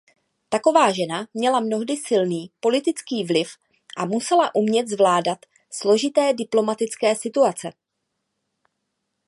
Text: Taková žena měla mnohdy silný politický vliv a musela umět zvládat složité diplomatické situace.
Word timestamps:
Taková 0.49 0.91
žena 0.93 1.27
měla 1.33 1.59
mnohdy 1.59 1.97
silný 1.97 2.51
politický 2.59 3.23
vliv 3.25 3.49
a 3.97 4.05
musela 4.05 4.55
umět 4.55 4.87
zvládat 4.87 5.37
složité 5.71 6.33
diplomatické 6.33 7.15
situace. 7.15 7.71